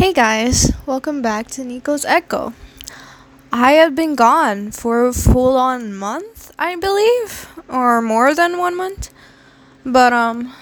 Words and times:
Hey 0.00 0.14
guys, 0.14 0.72
welcome 0.86 1.20
back 1.20 1.48
to 1.48 1.62
Nico's 1.62 2.06
Echo. 2.06 2.54
I 3.52 3.72
have 3.72 3.94
been 3.94 4.14
gone 4.14 4.70
for 4.70 5.04
a 5.04 5.12
full 5.12 5.58
on 5.58 5.92
month, 5.92 6.52
I 6.58 6.74
believe, 6.76 7.46
or 7.68 8.00
more 8.00 8.34
than 8.34 8.56
one 8.56 8.78
month. 8.78 9.10
But, 9.84 10.14
um, 10.14 10.54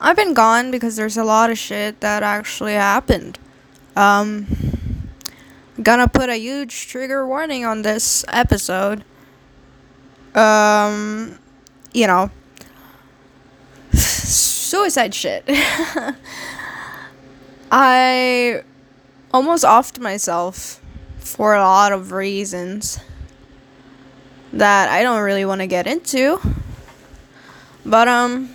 I've 0.00 0.16
been 0.16 0.34
gone 0.34 0.72
because 0.72 0.96
there's 0.96 1.16
a 1.16 1.22
lot 1.22 1.50
of 1.52 1.56
shit 1.56 2.00
that 2.00 2.24
actually 2.24 2.72
happened. 2.72 3.38
Um, 3.94 4.48
gonna 5.80 6.08
put 6.08 6.28
a 6.28 6.34
huge 6.36 6.88
trigger 6.88 7.24
warning 7.24 7.64
on 7.64 7.82
this 7.82 8.24
episode. 8.26 9.04
Um, 10.34 11.38
you 11.92 12.08
know, 12.08 12.32
suicide 13.92 15.14
shit. 15.14 15.48
I 17.70 18.62
almost 19.32 19.64
offed 19.64 19.98
myself 19.98 20.80
for 21.18 21.54
a 21.54 21.60
lot 21.60 21.92
of 21.92 22.12
reasons 22.12 22.98
that 24.52 24.88
I 24.88 25.02
don't 25.02 25.20
really 25.20 25.44
want 25.44 25.60
to 25.60 25.66
get 25.66 25.86
into. 25.86 26.40
But 27.84 28.08
um 28.08 28.50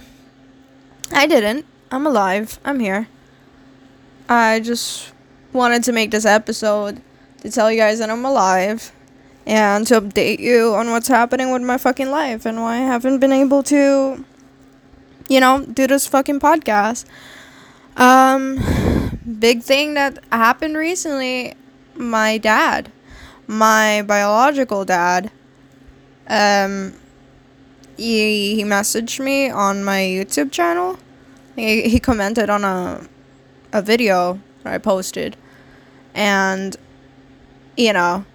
I 1.12 1.28
didn't. 1.28 1.66
I'm 1.92 2.08
alive. 2.08 2.60
I'm 2.66 2.80
here. 2.80 3.08
I 4.28 4.60
just 4.60 5.14
wanted 5.52 5.84
to 5.84 5.92
make 5.92 6.10
this 6.10 6.26
episode 6.26 7.02
to 7.42 7.52
tell 7.52 7.72
you 7.72 7.78
guys 7.78 8.00
that 8.00 8.10
I'm 8.10 8.26
alive 8.26 8.92
and 9.46 9.86
to 9.88 10.02
update 10.02 10.40
you 10.40 10.74
on 10.74 10.90
what's 10.90 11.08
happening 11.08 11.52
with 11.52 11.62
my 11.62 11.78
fucking 11.78 12.10
life 12.10 12.46
and 12.46 12.62
why 12.62 12.78
I 12.78 12.80
haven't 12.80 13.20
been 13.20 13.34
able 13.34 13.62
to 13.64 14.26
you 15.30 15.40
know, 15.40 15.66
do 15.66 15.88
this 15.88 16.08
fucking 16.08 16.40
podcast. 16.40 17.06
Um 17.96 18.60
big 19.24 19.62
thing 19.62 19.94
that 19.94 20.24
happened 20.32 20.76
recently 20.78 21.56
my 21.96 22.38
dad 22.38 22.92
my 23.48 24.02
biological 24.02 24.84
dad 24.86 25.32
um 26.28 26.94
he, 27.98 28.56
he 28.56 28.64
messaged 28.64 29.20
me 29.20 29.50
on 29.50 29.84
my 29.84 30.00
youtube 30.00 30.52
channel. 30.52 30.98
He, 31.56 31.88
he 31.90 32.00
commented 32.00 32.50
on 32.50 32.64
a 32.64 33.08
a 33.72 33.82
video 33.82 34.40
that 34.64 34.74
i 34.74 34.78
posted. 34.78 35.36
And 36.14 36.76
you 37.78 37.94
know 37.94 38.26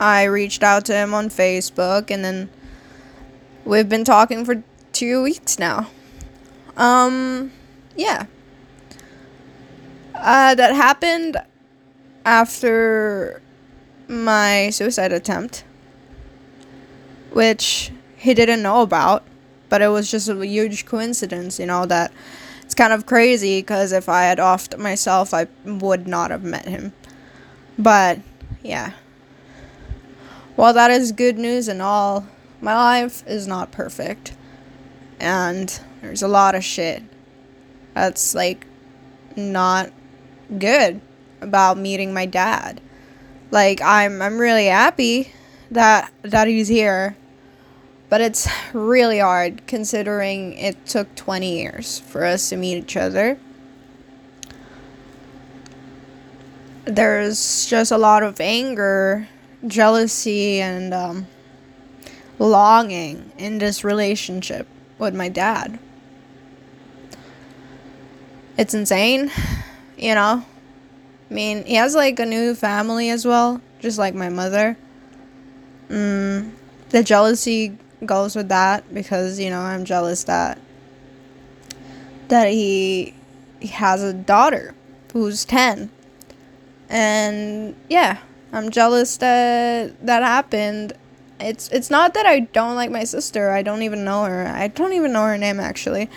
i 0.00 0.24
reached 0.24 0.62
out 0.62 0.84
to 0.86 0.94
him 0.94 1.14
on 1.14 1.28
facebook 1.28 2.10
and 2.10 2.24
then 2.24 2.50
we've 3.64 3.88
been 3.88 4.04
talking 4.04 4.44
for 4.44 4.62
two 4.92 5.22
weeks 5.22 5.58
now. 5.58 5.88
Um 6.76 7.52
yeah 7.94 8.26
uh, 10.22 10.54
that 10.54 10.74
happened 10.74 11.36
after 12.24 13.42
my 14.06 14.70
suicide 14.70 15.12
attempt, 15.12 15.64
which 17.32 17.90
he 18.16 18.32
didn't 18.32 18.62
know 18.62 18.82
about, 18.82 19.24
but 19.68 19.82
it 19.82 19.88
was 19.88 20.10
just 20.10 20.28
a 20.28 20.46
huge 20.46 20.86
coincidence, 20.86 21.58
you 21.58 21.66
know, 21.66 21.86
that 21.86 22.12
it's 22.62 22.74
kind 22.74 22.92
of 22.92 23.04
crazy 23.04 23.60
because 23.60 23.90
if 23.90 24.08
I 24.08 24.22
had 24.22 24.38
offed 24.38 24.78
myself, 24.78 25.34
I 25.34 25.48
would 25.64 26.06
not 26.06 26.30
have 26.30 26.44
met 26.44 26.68
him. 26.68 26.92
But, 27.76 28.20
yeah. 28.62 28.92
While 30.54 30.72
that 30.74 30.90
is 30.92 31.10
good 31.10 31.36
news 31.36 31.66
and 31.66 31.82
all, 31.82 32.28
my 32.60 32.74
life 32.74 33.26
is 33.26 33.48
not 33.48 33.72
perfect. 33.72 34.34
And 35.18 35.80
there's 36.00 36.22
a 36.22 36.28
lot 36.28 36.54
of 36.54 36.62
shit 36.62 37.02
that's 37.94 38.34
like 38.34 38.66
not 39.36 39.90
good 40.58 41.00
about 41.40 41.76
meeting 41.76 42.14
my 42.14 42.26
dad. 42.26 42.80
Like 43.50 43.80
I'm 43.82 44.22
I'm 44.22 44.38
really 44.38 44.66
happy 44.66 45.32
that 45.70 46.12
that 46.22 46.48
he's 46.48 46.68
here. 46.68 47.16
But 48.08 48.20
it's 48.20 48.46
really 48.74 49.20
hard 49.20 49.66
considering 49.66 50.52
it 50.58 50.84
took 50.84 51.14
20 51.14 51.58
years 51.58 51.98
for 51.98 52.26
us 52.26 52.50
to 52.50 52.58
meet 52.58 52.76
each 52.76 52.94
other. 52.94 53.38
There's 56.84 57.64
just 57.64 57.90
a 57.90 57.96
lot 57.96 58.22
of 58.22 58.38
anger, 58.38 59.28
jealousy, 59.66 60.60
and 60.60 60.92
um, 60.92 61.26
longing 62.38 63.32
in 63.38 63.56
this 63.56 63.82
relationship 63.82 64.66
with 64.98 65.14
my 65.14 65.30
dad. 65.30 65.78
It's 68.58 68.74
insane 68.74 69.30
you 70.02 70.14
know? 70.14 70.44
I 71.30 71.34
mean, 71.34 71.64
he 71.64 71.76
has 71.76 71.94
like 71.94 72.18
a 72.18 72.26
new 72.26 72.54
family 72.54 73.08
as 73.08 73.24
well, 73.24 73.62
just 73.80 73.98
like 73.98 74.14
my 74.14 74.28
mother. 74.28 74.76
Mm, 75.88 76.50
the 76.90 77.02
jealousy 77.02 77.78
goes 78.04 78.34
with 78.34 78.48
that 78.48 78.92
because, 78.92 79.38
you 79.38 79.48
know, 79.48 79.60
I'm 79.60 79.84
jealous 79.84 80.24
that 80.24 80.58
that 82.28 82.48
he 82.48 83.14
he 83.60 83.68
has 83.68 84.02
a 84.02 84.12
daughter 84.12 84.74
who's 85.12 85.44
10. 85.44 85.90
And 86.88 87.76
yeah, 87.88 88.18
I'm 88.52 88.70
jealous 88.70 89.16
that 89.18 90.04
that 90.04 90.22
happened. 90.22 90.94
It's 91.40 91.68
it's 91.68 91.90
not 91.90 92.14
that 92.14 92.26
I 92.26 92.40
don't 92.40 92.74
like 92.74 92.90
my 92.90 93.04
sister. 93.04 93.50
I 93.50 93.62
don't 93.62 93.82
even 93.82 94.04
know 94.04 94.24
her. 94.24 94.46
I 94.46 94.68
don't 94.68 94.92
even 94.92 95.12
know 95.12 95.24
her 95.24 95.38
name 95.38 95.60
actually. 95.60 96.10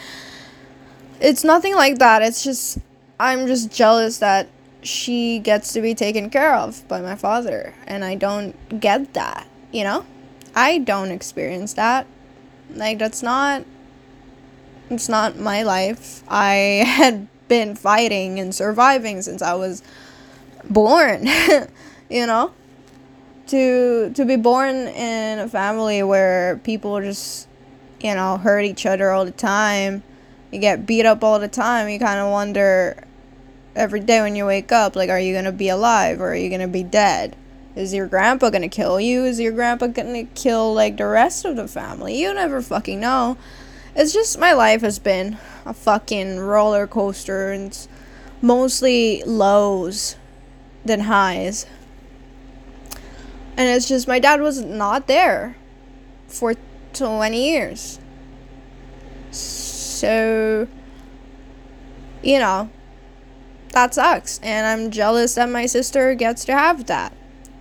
It's 1.22 1.44
nothing 1.44 1.76
like 1.76 2.00
that. 2.00 2.22
It's 2.22 2.44
just 2.44 2.80
I'm 3.20 3.48
just 3.48 3.72
jealous 3.72 4.18
that 4.20 4.48
she 4.82 5.40
gets 5.40 5.74
to 5.74 5.82
be 5.82 5.96
taken 5.96 6.30
care 6.30 6.56
of 6.56 6.88
by 6.88 7.02
my 7.02 7.16
father 7.16 7.74
and 7.88 8.04
I 8.04 8.16
don't 8.16 8.80
get 8.80 9.14
that, 9.14 9.48
you 9.72 9.84
know? 9.84 10.06
I 10.54 10.80
don't 10.80 11.12
experience 11.12 11.74
that. 11.74 12.08
Like 12.74 13.00
that's 13.00 13.24
not 13.24 13.66
it's 14.90 15.10
not 15.10 15.38
my 15.38 15.64
life. 15.64 16.24
I 16.28 16.84
had 16.86 17.28
been 17.48 17.76
fighting 17.76 18.40
and 18.40 18.54
surviving 18.54 19.22
since 19.22 19.42
I 19.42 19.54
was 19.54 19.82
born, 20.70 21.28
you 22.10 22.26
know? 22.26 22.54
To 23.48 24.12
to 24.14 24.26
be 24.26 24.36
born 24.36 24.76
in 24.76 25.40
a 25.40 25.48
family 25.48 26.04
where 26.04 26.58
people 26.64 27.00
just 27.02 27.48
you 28.02 28.14
know, 28.14 28.38
hurt 28.38 28.62
each 28.62 28.86
other 28.86 29.10
all 29.12 29.26
the 29.26 29.32
time 29.32 30.04
you 30.52 30.60
get 30.60 30.86
beat 30.86 31.06
up 31.06 31.24
all 31.24 31.40
the 31.40 31.48
time, 31.48 31.90
you 31.90 32.00
kind 32.00 32.20
of 32.20 32.32
wonder 32.32 33.04
every 33.76 34.00
day 34.00 34.22
when 34.22 34.36
you 34.36 34.46
wake 34.46 34.72
up, 34.72 34.96
like, 34.96 35.10
are 35.10 35.20
you 35.20 35.34
going 35.34 35.46
to 35.46 35.52
be 35.52 35.70
alive 35.70 36.22
or 36.22 36.32
are 36.32 36.36
you 36.36 36.50
going 36.50 36.62
to 36.62 36.68
be 36.68 36.84
dead? 36.84 37.36
Is 37.76 37.94
your 37.94 38.08
grandpa 38.08 38.50
going 38.50 38.62
to 38.62 38.70
kill 38.70 39.00
you? 39.00 39.26
Is 39.26 39.40
your 39.40 39.52
grandpa 39.52 39.88
going 39.88 40.28
to 40.28 40.34
kill, 40.34 40.74
like, 40.74 40.98
the 40.98 41.06
rest 41.06 41.44
of 41.44 41.58
the 41.58 41.68
family? 41.68 42.20
You 42.20 42.34
never 42.34 42.62
fucking 42.62 43.00
know. 43.00 43.38
It's 43.96 44.14
just 44.14 44.40
my 44.40 44.54
life 44.54 44.82
has 44.82 45.00
been 45.00 45.38
a 45.66 45.74
fucking 45.74 46.40
roller 46.40 46.88
coaster 46.88 47.52
and 47.52 47.68
it's 47.68 47.88
mostly 48.42 49.24
lows 49.24 50.16
than 50.86 51.02
highs. 51.02 51.66
And 53.58 53.70
it's 53.70 53.88
just 53.88 54.08
my 54.08 54.20
dad 54.20 54.42
was 54.42 54.62
not 54.62 55.08
there 55.08 55.56
for 56.28 56.56
20 56.94 57.50
years. 57.52 58.00
So, 59.32 59.65
you 60.04 60.68
know, 62.40 62.70
that 63.72 63.94
sucks. 63.94 64.40
And 64.40 64.66
I'm 64.66 64.92
jealous 64.92 65.36
that 65.36 65.50
my 65.50 65.66
sister 65.66 66.16
gets 66.16 66.46
to 66.46 66.54
have 66.54 66.86
that. 66.88 67.14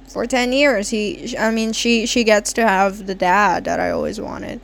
For 0.08 0.26
10 0.26 0.52
years, 0.52 0.90
he, 0.90 1.36
I 1.36 1.50
mean, 1.50 1.72
she, 1.72 2.06
she 2.06 2.24
gets 2.24 2.52
to 2.54 2.66
have 2.66 3.06
the 3.06 3.14
dad 3.14 3.64
that 3.64 3.80
I 3.80 3.90
always 3.90 4.20
wanted. 4.20 4.60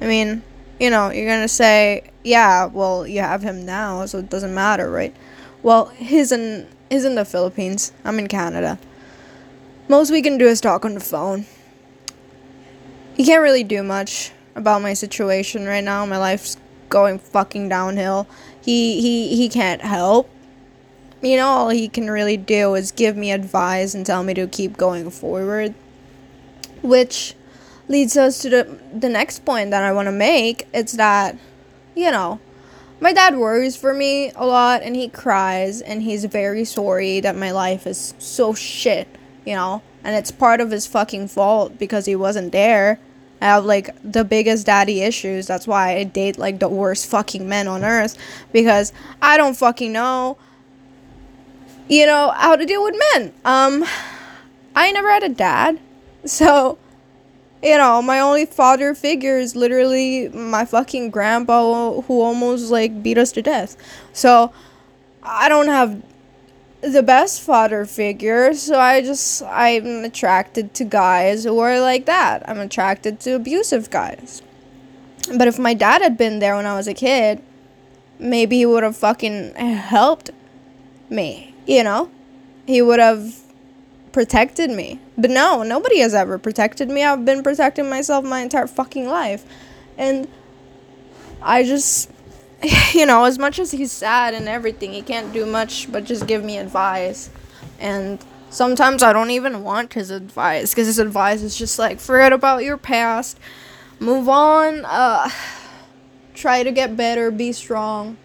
I 0.00 0.06
mean, 0.06 0.42
you 0.80 0.90
know, 0.90 1.10
you're 1.10 1.28
gonna 1.28 1.46
say, 1.46 2.10
yeah, 2.24 2.66
well, 2.66 3.06
you 3.06 3.20
have 3.20 3.42
him 3.42 3.64
now, 3.64 4.04
so 4.06 4.18
it 4.18 4.28
doesn't 4.28 4.52
matter, 4.52 4.90
right? 4.90 5.14
Well, 5.62 5.86
he's 5.86 6.32
in, 6.32 6.66
he's 6.90 7.04
in 7.04 7.14
the 7.14 7.24
Philippines. 7.24 7.92
I'm 8.04 8.18
in 8.18 8.26
Canada. 8.26 8.78
Most 9.88 10.10
we 10.10 10.22
can 10.22 10.38
do 10.38 10.46
is 10.46 10.60
talk 10.60 10.84
on 10.84 10.94
the 10.94 11.00
phone. 11.00 11.46
He 13.14 13.24
can't 13.24 13.42
really 13.42 13.62
do 13.62 13.82
much 13.82 14.32
about 14.56 14.82
my 14.82 14.94
situation 14.94 15.66
right 15.66 15.84
now. 15.84 16.04
My 16.06 16.18
life's 16.18 16.56
going 16.92 17.18
fucking 17.18 17.68
downhill. 17.68 18.28
He 18.60 19.00
he 19.00 19.34
he 19.34 19.48
can't 19.48 19.80
help. 19.80 20.30
You 21.20 21.36
know, 21.36 21.48
all 21.48 21.68
he 21.70 21.88
can 21.88 22.10
really 22.10 22.36
do 22.36 22.74
is 22.74 22.92
give 22.92 23.16
me 23.16 23.32
advice 23.32 23.94
and 23.94 24.06
tell 24.06 24.22
me 24.22 24.34
to 24.34 24.46
keep 24.46 24.76
going 24.76 25.10
forward. 25.10 25.74
Which 26.82 27.34
leads 27.88 28.16
us 28.16 28.38
to 28.42 28.50
the 28.50 28.78
the 28.94 29.08
next 29.08 29.44
point 29.44 29.72
that 29.72 29.82
I 29.82 29.92
want 29.92 30.06
to 30.06 30.12
make. 30.12 30.68
It's 30.72 30.92
that, 30.92 31.36
you 31.96 32.10
know, 32.12 32.38
my 33.00 33.12
dad 33.12 33.36
worries 33.36 33.76
for 33.76 33.92
me 33.92 34.30
a 34.36 34.46
lot 34.46 34.82
and 34.82 34.94
he 34.94 35.08
cries 35.08 35.80
and 35.80 36.02
he's 36.02 36.24
very 36.26 36.64
sorry 36.64 37.18
that 37.20 37.34
my 37.34 37.50
life 37.50 37.86
is 37.86 38.14
so 38.18 38.54
shit, 38.54 39.08
you 39.44 39.54
know? 39.56 39.82
And 40.04 40.14
it's 40.14 40.30
part 40.30 40.60
of 40.60 40.70
his 40.70 40.86
fucking 40.86 41.28
fault 41.28 41.78
because 41.78 42.06
he 42.06 42.14
wasn't 42.14 42.52
there 42.52 43.00
I 43.42 43.46
have 43.46 43.64
like 43.64 43.90
the 44.02 44.24
biggest 44.24 44.66
daddy 44.66 45.02
issues. 45.02 45.46
That's 45.46 45.66
why 45.66 45.96
I 45.96 46.04
date 46.04 46.38
like 46.38 46.60
the 46.60 46.68
worst 46.68 47.06
fucking 47.06 47.48
men 47.48 47.68
on 47.68 47.84
earth 47.84 48.16
because 48.52 48.92
I 49.20 49.36
don't 49.36 49.56
fucking 49.56 49.92
know 49.92 50.38
you 51.88 52.06
know, 52.06 52.30
how 52.30 52.56
to 52.56 52.64
deal 52.64 52.82
with 52.82 52.94
men. 53.12 53.34
Um, 53.44 53.84
I 54.74 54.90
never 54.92 55.10
had 55.10 55.22
a 55.22 55.28
dad, 55.28 55.78
so 56.24 56.78
you 57.62 57.76
know, 57.76 58.02
my 58.02 58.18
only 58.18 58.44
father 58.44 58.92
figure 58.92 59.38
is 59.38 59.54
literally 59.54 60.28
my 60.30 60.64
fucking 60.64 61.10
grandpa 61.10 62.00
who 62.00 62.20
almost 62.20 62.70
like 62.72 63.02
beat 63.02 63.18
us 63.18 63.30
to 63.32 63.42
death. 63.42 63.76
So 64.12 64.52
I 65.22 65.48
don't 65.48 65.68
have 65.68 66.02
the 66.82 67.02
best 67.02 67.40
father 67.40 67.84
figure, 67.84 68.52
so 68.54 68.78
I 68.78 69.00
just 69.00 69.42
I'm 69.42 70.04
attracted 70.04 70.74
to 70.74 70.84
guys 70.84 71.44
who 71.44 71.58
are 71.60 71.80
like 71.80 72.06
that. 72.06 72.42
I'm 72.48 72.58
attracted 72.58 73.20
to 73.20 73.34
abusive 73.34 73.88
guys. 73.88 74.42
But 75.36 75.46
if 75.46 75.58
my 75.58 75.74
dad 75.74 76.02
had 76.02 76.18
been 76.18 76.40
there 76.40 76.56
when 76.56 76.66
I 76.66 76.74
was 76.74 76.88
a 76.88 76.94
kid, 76.94 77.40
maybe 78.18 78.58
he 78.58 78.66
would 78.66 78.82
have 78.82 78.96
fucking 78.96 79.54
helped 79.54 80.30
me, 81.08 81.54
you 81.66 81.84
know? 81.84 82.10
He 82.66 82.82
would 82.82 82.98
have 82.98 83.38
protected 84.10 84.70
me. 84.70 84.98
But 85.16 85.30
no, 85.30 85.62
nobody 85.62 86.00
has 86.00 86.14
ever 86.14 86.38
protected 86.38 86.88
me. 86.88 87.04
I've 87.04 87.24
been 87.24 87.44
protecting 87.44 87.88
myself 87.88 88.24
my 88.24 88.40
entire 88.40 88.66
fucking 88.66 89.06
life. 89.06 89.44
And 89.96 90.26
I 91.40 91.62
just 91.62 92.10
you 92.92 93.06
know, 93.06 93.24
as 93.24 93.38
much 93.38 93.58
as 93.58 93.72
he's 93.72 93.92
sad 93.92 94.34
and 94.34 94.48
everything, 94.48 94.92
he 94.92 95.02
can't 95.02 95.32
do 95.32 95.46
much 95.46 95.90
but 95.90 96.04
just 96.04 96.26
give 96.26 96.44
me 96.44 96.58
advice. 96.58 97.30
And 97.80 98.24
sometimes 98.50 99.02
I 99.02 99.12
don't 99.12 99.30
even 99.30 99.62
want 99.62 99.94
his 99.94 100.10
advice 100.10 100.70
because 100.70 100.86
his 100.86 100.98
advice 100.98 101.42
is 101.42 101.56
just 101.56 101.78
like, 101.78 101.98
forget 101.98 102.32
about 102.32 102.62
your 102.62 102.76
past, 102.76 103.38
move 103.98 104.28
on, 104.28 104.84
uh, 104.84 105.28
try 106.34 106.62
to 106.62 106.70
get 106.70 106.96
better, 106.96 107.30
be 107.30 107.52
strong, 107.52 108.16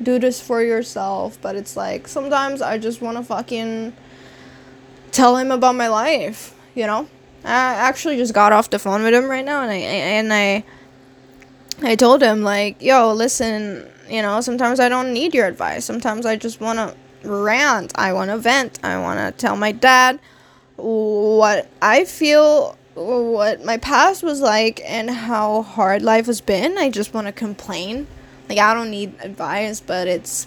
do 0.00 0.18
this 0.18 0.40
for 0.40 0.62
yourself. 0.62 1.38
But 1.40 1.56
it's 1.56 1.76
like, 1.76 2.06
sometimes 2.06 2.62
I 2.62 2.78
just 2.78 3.02
want 3.02 3.16
to 3.16 3.24
fucking 3.24 3.92
tell 5.10 5.36
him 5.36 5.50
about 5.50 5.74
my 5.74 5.88
life, 5.88 6.54
you 6.74 6.86
know? 6.86 7.08
I 7.44 7.74
actually 7.74 8.16
just 8.16 8.34
got 8.34 8.52
off 8.52 8.70
the 8.70 8.78
phone 8.78 9.02
with 9.02 9.14
him 9.14 9.28
right 9.28 9.44
now 9.44 9.62
and 9.62 9.70
I, 9.70 9.76
and 9.76 10.32
I, 10.32 10.64
I 11.82 11.94
told 11.94 12.22
him 12.22 12.42
like, 12.42 12.82
"Yo, 12.82 13.12
listen, 13.12 13.88
you 14.08 14.22
know, 14.22 14.40
sometimes 14.40 14.80
I 14.80 14.88
don't 14.88 15.12
need 15.12 15.34
your 15.34 15.46
advice. 15.46 15.84
Sometimes 15.84 16.26
I 16.26 16.36
just 16.36 16.60
want 16.60 16.78
to 16.78 17.28
rant. 17.28 17.92
I 17.96 18.12
want 18.12 18.30
to 18.30 18.38
vent. 18.38 18.78
I 18.82 18.98
want 18.98 19.18
to 19.18 19.32
tell 19.40 19.56
my 19.56 19.72
dad 19.72 20.18
what 20.76 21.68
I 21.82 22.04
feel, 22.04 22.76
what 22.94 23.64
my 23.64 23.76
past 23.76 24.22
was 24.22 24.40
like 24.40 24.80
and 24.84 25.10
how 25.10 25.62
hard 25.62 26.02
life 26.02 26.26
has 26.26 26.40
been. 26.40 26.78
I 26.78 26.90
just 26.90 27.14
want 27.14 27.26
to 27.26 27.32
complain. 27.32 28.06
Like 28.48 28.58
I 28.58 28.74
don't 28.74 28.90
need 28.90 29.14
advice, 29.20 29.80
but 29.80 30.08
it's, 30.08 30.46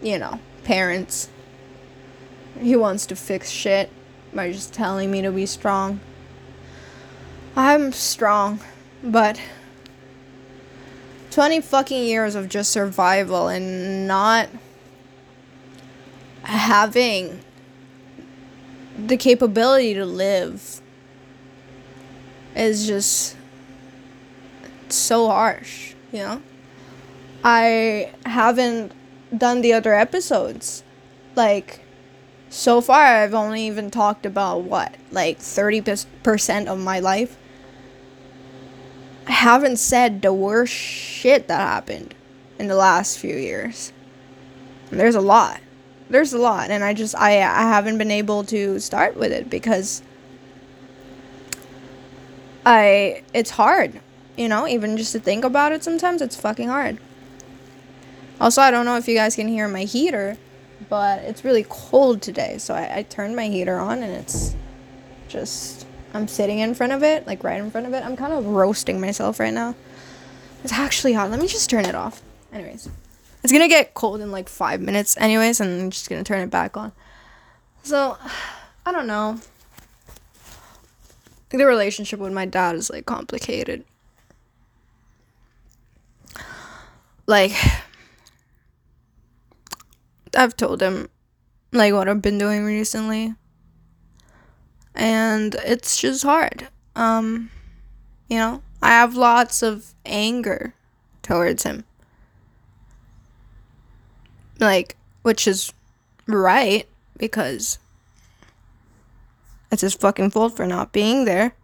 you 0.00 0.18
know, 0.18 0.40
parents. 0.64 1.28
He 2.60 2.76
wants 2.76 3.06
to 3.06 3.16
fix 3.16 3.50
shit 3.50 3.90
by 4.32 4.52
just 4.52 4.72
telling 4.72 5.10
me 5.10 5.22
to 5.22 5.30
be 5.30 5.46
strong. 5.46 6.00
I'm 7.54 7.92
strong, 7.92 8.60
but 9.02 9.40
20 11.32 11.62
fucking 11.62 12.04
years 12.04 12.34
of 12.34 12.48
just 12.48 12.70
survival 12.70 13.48
and 13.48 14.06
not 14.06 14.50
having 16.42 17.40
the 18.98 19.16
capability 19.16 19.94
to 19.94 20.04
live 20.04 20.82
is 22.54 22.86
just 22.86 23.34
so 24.90 25.26
harsh, 25.28 25.94
you 26.12 26.18
know? 26.18 26.42
I 27.42 28.12
haven't 28.26 28.92
done 29.36 29.62
the 29.62 29.72
other 29.72 29.94
episodes. 29.94 30.84
Like, 31.34 31.80
so 32.50 32.82
far, 32.82 33.02
I've 33.02 33.32
only 33.32 33.66
even 33.66 33.90
talked 33.90 34.26
about 34.26 34.64
what? 34.64 34.94
Like 35.10 35.38
30% 35.38 36.66
of 36.66 36.78
my 36.78 37.00
life. 37.00 37.38
I 39.26 39.32
haven't 39.32 39.76
said 39.76 40.22
the 40.22 40.32
worst 40.32 40.72
shit 40.72 41.48
that 41.48 41.60
happened 41.60 42.14
in 42.58 42.68
the 42.68 42.74
last 42.74 43.18
few 43.18 43.36
years. 43.36 43.92
And 44.90 44.98
there's 44.98 45.14
a 45.14 45.20
lot. 45.20 45.60
There's 46.10 46.32
a 46.32 46.38
lot 46.38 46.70
and 46.70 46.84
I 46.84 46.92
just 46.92 47.14
I 47.14 47.38
I 47.38 47.62
haven't 47.62 47.96
been 47.96 48.10
able 48.10 48.44
to 48.44 48.78
start 48.78 49.16
with 49.16 49.32
it 49.32 49.48
because 49.48 50.02
I 52.66 53.22
it's 53.32 53.50
hard, 53.50 54.00
you 54.36 54.48
know, 54.48 54.68
even 54.68 54.96
just 54.98 55.12
to 55.12 55.20
think 55.20 55.44
about 55.44 55.72
it 55.72 55.82
sometimes 55.82 56.20
it's 56.20 56.36
fucking 56.36 56.68
hard. 56.68 56.98
Also, 58.40 58.60
I 58.60 58.70
don't 58.70 58.84
know 58.84 58.96
if 58.96 59.08
you 59.08 59.14
guys 59.14 59.36
can 59.36 59.48
hear 59.48 59.68
my 59.68 59.84
heater, 59.84 60.36
but 60.90 61.20
it's 61.22 61.44
really 61.44 61.64
cold 61.68 62.20
today, 62.20 62.58
so 62.58 62.74
I, 62.74 62.98
I 62.98 63.02
turned 63.04 63.34
my 63.34 63.46
heater 63.46 63.78
on 63.78 64.02
and 64.02 64.12
it's 64.12 64.54
just 65.28 65.81
I'm 66.14 66.28
sitting 66.28 66.58
in 66.58 66.74
front 66.74 66.92
of 66.92 67.02
it, 67.02 67.26
like 67.26 67.42
right 67.42 67.58
in 67.60 67.70
front 67.70 67.86
of 67.86 67.94
it. 67.94 68.04
I'm 68.04 68.16
kind 68.16 68.32
of 68.32 68.46
roasting 68.46 69.00
myself 69.00 69.40
right 69.40 69.52
now. 69.52 69.74
It's 70.62 70.72
actually 70.72 71.14
hot. 71.14 71.30
Let 71.30 71.40
me 71.40 71.48
just 71.48 71.70
turn 71.70 71.84
it 71.86 71.94
off. 71.94 72.22
Anyways, 72.52 72.88
it's 73.42 73.52
gonna 73.52 73.68
get 73.68 73.94
cold 73.94 74.20
in 74.20 74.30
like 74.30 74.48
five 74.48 74.80
minutes, 74.80 75.16
anyways, 75.16 75.60
and 75.60 75.82
I'm 75.82 75.90
just 75.90 76.08
gonna 76.08 76.24
turn 76.24 76.40
it 76.40 76.50
back 76.50 76.76
on. 76.76 76.92
So, 77.82 78.18
I 78.84 78.92
don't 78.92 79.06
know. 79.06 79.40
The 81.50 81.66
relationship 81.66 82.20
with 82.20 82.32
my 82.32 82.46
dad 82.46 82.76
is 82.76 82.90
like 82.90 83.06
complicated. 83.06 83.84
Like, 87.26 87.52
I've 90.36 90.56
told 90.56 90.82
him 90.82 91.08
like 91.72 91.92
what 91.92 92.08
I've 92.08 92.22
been 92.22 92.38
doing 92.38 92.64
recently 92.64 93.34
and 94.94 95.54
it's 95.64 96.00
just 96.00 96.22
hard. 96.22 96.68
Um, 96.94 97.50
you 98.28 98.36
know, 98.38 98.62
I 98.82 98.90
have 98.90 99.14
lots 99.14 99.62
of 99.62 99.94
anger 100.04 100.74
towards 101.22 101.62
him. 101.62 101.84
Like, 104.58 104.96
which 105.22 105.46
is 105.46 105.72
right 106.26 106.86
because 107.16 107.78
it's 109.70 109.82
his 109.82 109.94
fucking 109.94 110.30
fault 110.30 110.56
for 110.56 110.66
not 110.66 110.92
being 110.92 111.24
there. 111.24 111.54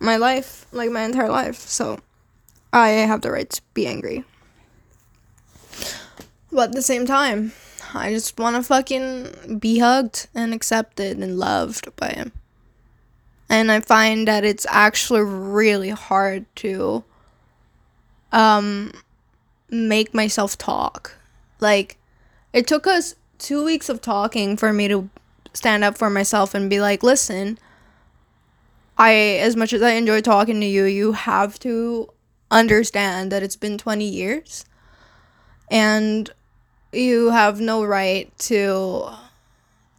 My 0.00 0.16
life, 0.16 0.66
like 0.72 0.90
my 0.90 1.02
entire 1.02 1.28
life. 1.28 1.56
So 1.56 2.00
I 2.72 2.88
have 2.88 3.22
the 3.22 3.30
right 3.30 3.48
to 3.48 3.62
be 3.74 3.86
angry. 3.86 4.24
But 6.50 6.70
at 6.70 6.72
the 6.72 6.82
same 6.82 7.06
time, 7.06 7.52
I 7.94 8.10
just 8.12 8.38
want 8.38 8.56
to 8.56 8.62
fucking 8.62 9.58
be 9.58 9.78
hugged 9.78 10.28
and 10.34 10.52
accepted 10.52 11.18
and 11.18 11.38
loved 11.38 11.94
by 11.96 12.08
him. 12.08 12.32
And 13.48 13.72
I 13.72 13.80
find 13.80 14.28
that 14.28 14.44
it's 14.44 14.66
actually 14.68 15.22
really 15.22 15.90
hard 15.90 16.44
to 16.56 17.04
um 18.32 18.92
make 19.70 20.12
myself 20.12 20.58
talk. 20.58 21.16
Like 21.60 21.96
it 22.52 22.66
took 22.66 22.86
us 22.86 23.14
2 23.38 23.64
weeks 23.64 23.88
of 23.88 24.00
talking 24.00 24.56
for 24.56 24.72
me 24.72 24.88
to 24.88 25.08
stand 25.54 25.84
up 25.84 25.96
for 25.96 26.10
myself 26.10 26.54
and 26.54 26.68
be 26.68 26.80
like, 26.80 27.02
"Listen, 27.02 27.58
I 28.98 29.12
as 29.40 29.56
much 29.56 29.72
as 29.72 29.82
I 29.82 29.92
enjoy 29.92 30.20
talking 30.20 30.60
to 30.60 30.66
you, 30.66 30.84
you 30.84 31.12
have 31.12 31.58
to 31.60 32.08
understand 32.50 33.32
that 33.32 33.42
it's 33.42 33.56
been 33.56 33.78
20 33.78 34.08
years." 34.08 34.64
And 35.70 36.30
you 36.92 37.30
have 37.30 37.60
no 37.60 37.84
right 37.84 38.36
to 38.38 39.10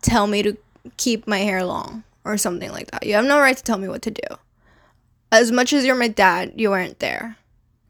tell 0.01 0.27
me 0.27 0.41
to 0.43 0.57
keep 0.97 1.27
my 1.27 1.39
hair 1.39 1.63
long 1.63 2.03
or 2.25 2.37
something 2.37 2.71
like 2.71 2.91
that. 2.91 3.05
You 3.05 3.15
have 3.15 3.25
no 3.25 3.39
right 3.39 3.55
to 3.55 3.63
tell 3.63 3.77
me 3.77 3.87
what 3.87 4.01
to 4.03 4.11
do. 4.11 4.37
As 5.31 5.51
much 5.51 5.73
as 5.73 5.85
you're 5.85 5.95
my 5.95 6.07
dad, 6.07 6.53
you 6.55 6.71
weren't 6.71 6.99
there. 6.99 7.37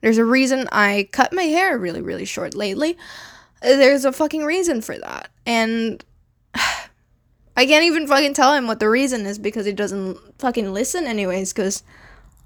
There's 0.01 0.17
a 0.17 0.25
reason 0.25 0.67
I 0.71 1.09
cut 1.11 1.33
my 1.33 1.43
hair 1.43 1.77
really, 1.77 2.01
really 2.01 2.25
short 2.25 2.55
lately. 2.55 2.97
There's 3.61 4.05
a 4.05 4.11
fucking 4.11 4.45
reason 4.45 4.81
for 4.81 4.97
that. 4.97 5.29
And 5.45 6.03
I 6.53 7.65
can't 7.65 7.85
even 7.85 8.07
fucking 8.07 8.33
tell 8.33 8.53
him 8.53 8.67
what 8.67 8.79
the 8.79 8.89
reason 8.89 9.25
is 9.25 9.37
because 9.37 9.65
he 9.65 9.73
doesn't 9.73 10.17
fucking 10.39 10.73
listen, 10.73 11.05
anyways, 11.05 11.51
because 11.51 11.83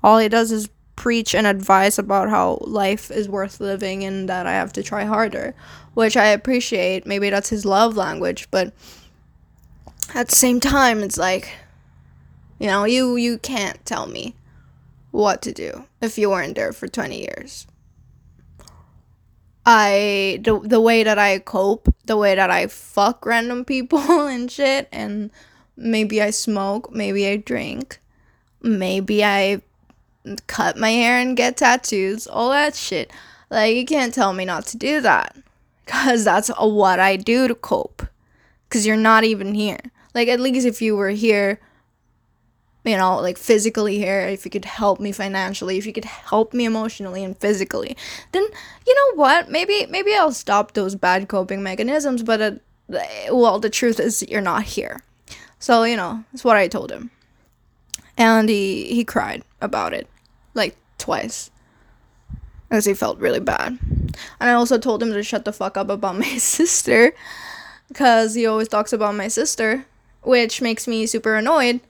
all 0.03 0.17
he 0.17 0.29
does 0.29 0.51
is 0.51 0.67
preach 1.03 1.35
and 1.35 1.45
advise 1.45 1.99
about 1.99 2.29
how 2.29 2.57
life 2.61 3.11
is 3.11 3.27
worth 3.27 3.59
living 3.59 4.05
and 4.05 4.29
that 4.29 4.47
I 4.47 4.53
have 4.53 4.71
to 4.71 4.81
try 4.81 5.03
harder, 5.03 5.53
which 5.95 6.15
I 6.15 6.27
appreciate. 6.27 7.05
Maybe 7.05 7.29
that's 7.29 7.49
his 7.49 7.65
love 7.65 7.97
language, 7.97 8.47
but 8.51 8.71
at 10.15 10.29
the 10.29 10.35
same 10.35 10.61
time 10.61 11.03
it's 11.03 11.17
like 11.17 11.51
you 12.57 12.67
know, 12.67 12.85
you 12.85 13.17
you 13.17 13.37
can't 13.37 13.85
tell 13.85 14.07
me 14.07 14.37
what 15.11 15.41
to 15.41 15.51
do 15.51 15.83
if 15.99 16.17
you 16.17 16.29
weren't 16.29 16.55
there 16.55 16.71
for 16.71 16.87
20 16.87 17.19
years. 17.19 17.67
I 19.65 20.39
the 20.41 20.57
the 20.59 20.79
way 20.79 21.03
that 21.03 21.19
I 21.19 21.39
cope, 21.39 21.93
the 22.05 22.15
way 22.15 22.33
that 22.33 22.49
I 22.49 22.67
fuck 22.67 23.25
random 23.25 23.65
people 23.73 24.27
and 24.27 24.49
shit 24.49 24.87
and 24.93 25.31
maybe 25.75 26.21
I 26.21 26.29
smoke, 26.29 26.93
maybe 26.93 27.27
I 27.27 27.35
drink, 27.35 27.99
maybe 28.61 29.25
I 29.25 29.63
cut 30.47 30.77
my 30.77 30.91
hair 30.91 31.17
and 31.17 31.37
get 31.37 31.57
tattoos, 31.57 32.27
all 32.27 32.49
that 32.49 32.75
shit. 32.75 33.11
Like, 33.49 33.75
you 33.75 33.85
can't 33.85 34.13
tell 34.13 34.33
me 34.33 34.45
not 34.45 34.65
to 34.67 34.77
do 34.77 35.01
that. 35.01 35.35
Because 35.85 36.23
that's 36.23 36.49
what 36.49 36.99
I 36.99 37.17
do 37.17 37.47
to 37.47 37.55
cope. 37.55 38.07
because 38.67 38.87
you're 38.87 38.97
not 38.97 39.23
even 39.23 39.53
here. 39.53 39.79
Like, 40.15 40.27
at 40.29 40.39
least 40.39 40.65
if 40.65 40.81
you 40.81 40.95
were 40.95 41.09
here, 41.09 41.59
you 42.83 42.97
know, 42.97 43.17
like 43.19 43.37
physically 43.37 43.97
here, 43.97 44.21
if 44.21 44.45
you 44.45 44.51
could 44.51 44.65
help 44.65 44.99
me 44.99 45.11
financially, 45.11 45.77
if 45.77 45.85
you 45.85 45.93
could 45.93 46.05
help 46.05 46.53
me 46.53 46.65
emotionally 46.65 47.23
and 47.23 47.37
physically, 47.37 47.95
then 48.31 48.43
you 48.87 48.95
know 48.95 49.21
what? 49.21 49.49
Maybe 49.49 49.85
maybe 49.89 50.13
I'll 50.15 50.31
stop 50.33 50.73
those 50.73 50.95
bad 50.95 51.27
coping 51.29 51.63
mechanisms. 51.63 52.23
But 52.23 52.41
uh, 52.41 52.51
well, 53.31 53.59
the 53.59 53.69
truth 53.69 53.99
is 53.99 54.25
you're 54.27 54.41
not 54.41 54.63
here. 54.63 55.01
So 55.59 55.83
you 55.83 55.95
know, 55.95 56.23
that's 56.31 56.43
what 56.43 56.57
I 56.57 56.67
told 56.67 56.91
him, 56.91 57.11
and 58.17 58.49
he 58.49 58.85
he 58.93 59.05
cried 59.05 59.43
about 59.61 59.93
it, 59.93 60.07
like 60.53 60.75
twice, 60.97 61.51
because 62.69 62.85
he 62.85 62.93
felt 62.93 63.19
really 63.19 63.39
bad. 63.39 63.79
And 64.39 64.49
I 64.49 64.53
also 64.53 64.77
told 64.77 65.01
him 65.01 65.13
to 65.13 65.23
shut 65.23 65.45
the 65.45 65.53
fuck 65.53 65.77
up 65.77 65.89
about 65.89 66.17
my 66.19 66.37
sister, 66.37 67.13
because 67.87 68.35
he 68.35 68.45
always 68.45 68.67
talks 68.67 68.93
about 68.93 69.15
my 69.15 69.27
sister, 69.27 69.85
which 70.21 70.61
makes 70.61 70.87
me 70.87 71.05
super 71.05 71.35
annoyed 71.35 71.81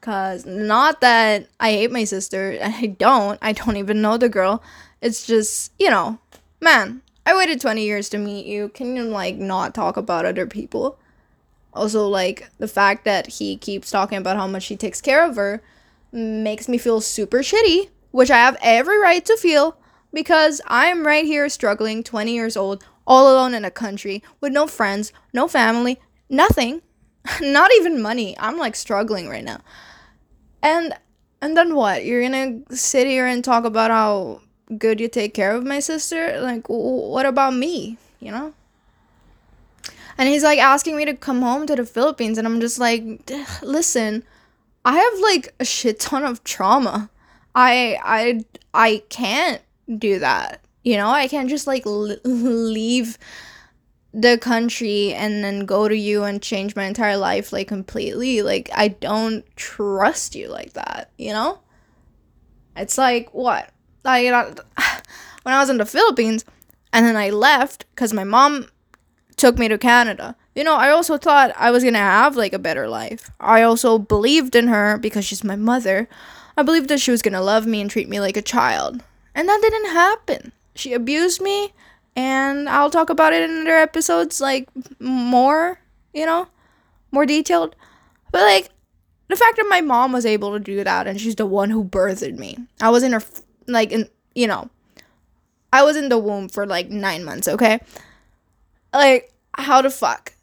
Cause 0.00 0.46
not 0.46 1.02
that 1.02 1.48
I 1.58 1.72
hate 1.72 1.90
my 1.90 2.04
sister, 2.04 2.58
I 2.62 2.86
don't. 2.98 3.38
I 3.42 3.52
don't 3.52 3.76
even 3.76 4.00
know 4.00 4.16
the 4.16 4.28
girl. 4.28 4.62
It's 5.00 5.26
just, 5.26 5.72
you 5.78 5.90
know, 5.90 6.18
man, 6.60 7.02
I 7.26 7.36
waited 7.36 7.60
20 7.60 7.84
years 7.84 8.08
to 8.10 8.18
meet 8.18 8.46
you. 8.46 8.70
Can 8.70 8.96
you 8.96 9.04
like 9.04 9.36
not 9.36 9.74
talk 9.74 9.96
about 9.96 10.24
other 10.24 10.46
people? 10.46 10.98
Also, 11.72 12.08
like 12.08 12.48
the 12.58 12.66
fact 12.66 13.04
that 13.04 13.26
he 13.26 13.56
keeps 13.56 13.90
talking 13.90 14.18
about 14.18 14.36
how 14.36 14.46
much 14.46 14.66
he 14.66 14.76
takes 14.76 15.00
care 15.00 15.24
of 15.24 15.36
her 15.36 15.62
makes 16.12 16.68
me 16.68 16.78
feel 16.78 17.00
super 17.00 17.38
shitty, 17.38 17.90
which 18.10 18.30
I 18.30 18.38
have 18.38 18.56
every 18.62 18.98
right 18.98 19.24
to 19.24 19.36
feel 19.36 19.76
because 20.12 20.60
I'm 20.66 21.06
right 21.06 21.24
here 21.24 21.48
struggling, 21.48 22.02
20 22.02 22.32
years 22.32 22.56
old, 22.56 22.84
all 23.06 23.32
alone 23.32 23.54
in 23.54 23.64
a 23.64 23.70
country 23.70 24.22
with 24.40 24.52
no 24.52 24.66
friends, 24.66 25.12
no 25.32 25.48
family, 25.48 26.00
nothing, 26.28 26.82
not 27.40 27.70
even 27.76 28.02
money. 28.02 28.36
I'm 28.38 28.58
like 28.58 28.76
struggling 28.76 29.28
right 29.28 29.44
now. 29.44 29.60
And 30.62 30.94
and 31.42 31.56
then 31.56 31.74
what? 31.74 32.04
You're 32.04 32.22
gonna 32.22 32.60
sit 32.70 33.06
here 33.06 33.26
and 33.26 33.42
talk 33.42 33.64
about 33.64 33.90
how 33.90 34.42
good 34.78 35.00
you 35.00 35.08
take 35.08 35.34
care 35.34 35.52
of 35.52 35.64
my 35.64 35.80
sister? 35.80 36.40
Like, 36.40 36.66
what 36.68 37.26
about 37.26 37.54
me? 37.54 37.96
You 38.20 38.32
know? 38.32 38.54
And 40.18 40.28
he's 40.28 40.42
like 40.42 40.58
asking 40.58 40.96
me 40.96 41.06
to 41.06 41.14
come 41.14 41.40
home 41.40 41.66
to 41.66 41.74
the 41.74 41.86
Philippines, 41.86 42.36
and 42.36 42.46
I'm 42.46 42.60
just 42.60 42.78
like, 42.78 43.02
listen, 43.62 44.22
I 44.84 44.96
have 44.96 45.18
like 45.20 45.54
a 45.58 45.64
shit 45.64 45.98
ton 45.98 46.24
of 46.24 46.44
trauma. 46.44 47.08
I 47.54 47.98
I 48.02 48.44
I 48.74 49.02
can't 49.08 49.60
do 49.98 50.18
that. 50.20 50.60
You 50.84 50.96
know, 50.96 51.08
I 51.08 51.28
can't 51.28 51.48
just 51.48 51.66
like 51.66 51.84
l- 51.86 52.16
leave 52.24 53.18
the 54.12 54.38
country 54.38 55.12
and 55.14 55.44
then 55.44 55.66
go 55.66 55.86
to 55.86 55.96
you 55.96 56.24
and 56.24 56.42
change 56.42 56.74
my 56.74 56.84
entire 56.84 57.16
life 57.16 57.52
like 57.52 57.68
completely. 57.68 58.42
Like 58.42 58.68
i 58.74 58.88
don't 58.88 59.44
trust 59.56 60.34
you 60.34 60.48
like 60.48 60.72
that 60.72 61.10
you 61.16 61.32
know? 61.32 61.60
It's 62.76 62.98
like 62.98 63.32
what? 63.32 63.70
Like 64.04 64.32
when 65.42 65.54
i 65.54 65.60
was 65.60 65.70
in 65.70 65.78
the 65.78 65.86
philippines 65.86 66.44
and 66.92 67.06
then 67.06 67.16
i 67.16 67.30
left 67.30 67.86
because 67.94 68.12
my 68.12 68.24
mom 68.24 68.68
took 69.36 69.58
me 69.58 69.68
to 69.68 69.78
canada. 69.78 70.34
You 70.54 70.64
know 70.64 70.74
i 70.74 70.90
also 70.90 71.16
thought 71.16 71.52
i 71.56 71.70
was 71.70 71.84
gonna 71.84 71.98
have 71.98 72.36
like 72.36 72.52
a 72.52 72.58
better 72.58 72.88
life. 72.88 73.30
I 73.38 73.62
also 73.62 73.98
believed 73.98 74.56
in 74.56 74.66
her 74.68 74.98
because 74.98 75.24
she's 75.24 75.44
my 75.44 75.56
mother 75.56 76.08
i 76.56 76.62
believed 76.62 76.88
that 76.88 77.00
she 77.00 77.10
was 77.10 77.22
gonna 77.22 77.42
love 77.42 77.66
me 77.66 77.80
and 77.80 77.90
treat 77.90 78.08
me 78.08 78.20
like 78.20 78.36
a 78.36 78.42
child 78.42 79.02
and 79.34 79.48
that 79.48 79.60
didn't 79.62 79.92
happen 79.92 80.52
she 80.74 80.92
abused 80.92 81.40
me 81.40 81.72
and 82.16 82.68
I'll 82.68 82.90
talk 82.90 83.10
about 83.10 83.32
it 83.32 83.48
in 83.48 83.62
other 83.62 83.76
episodes, 83.76 84.40
like 84.40 84.68
more, 84.98 85.80
you 86.12 86.26
know, 86.26 86.48
more 87.12 87.26
detailed. 87.26 87.76
But 88.32 88.42
like 88.42 88.68
the 89.28 89.36
fact 89.36 89.56
that 89.56 89.66
my 89.68 89.80
mom 89.80 90.12
was 90.12 90.26
able 90.26 90.52
to 90.52 90.60
do 90.60 90.82
that 90.82 91.06
and 91.06 91.20
she's 91.20 91.36
the 91.36 91.46
one 91.46 91.70
who 91.70 91.84
birthed 91.84 92.36
me. 92.36 92.58
I 92.80 92.90
was 92.90 93.02
in 93.02 93.12
her, 93.12 93.22
like, 93.66 93.92
in, 93.92 94.08
you 94.34 94.46
know, 94.46 94.70
I 95.72 95.82
was 95.82 95.96
in 95.96 96.08
the 96.08 96.18
womb 96.18 96.48
for 96.48 96.66
like 96.66 96.90
nine 96.90 97.24
months, 97.24 97.46
okay? 97.46 97.80
Like, 98.92 99.32
how 99.54 99.82
the 99.82 99.90
fuck? 99.90 100.34